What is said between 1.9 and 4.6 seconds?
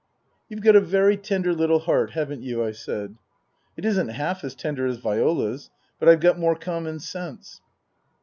haven't you?" I said." It isn't half as